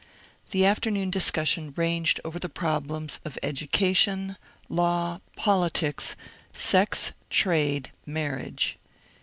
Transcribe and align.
The 0.49 0.65
afternoon 0.65 1.11
discussion 1.11 1.75
ranged 1.77 2.19
oyer 2.25 2.39
the 2.39 2.49
problems 2.49 3.19
of 3.23 3.37
Edu 3.43 3.69
cation, 3.71 4.35
Law, 4.67 5.21
Politics, 5.35 6.15
Sex, 6.55 7.11
Trade, 7.29 7.91
Marriage. 8.07 8.79